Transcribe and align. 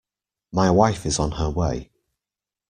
My 0.51 0.71
wife 0.71 1.05
is 1.05 1.19
on 1.19 1.33
her 1.33 1.47
way. 1.47 1.91